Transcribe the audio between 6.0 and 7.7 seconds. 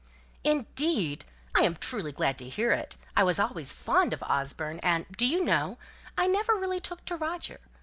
I never really took to Roger?